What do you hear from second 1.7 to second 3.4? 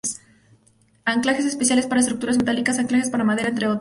para estructuras metálicas, anclajes para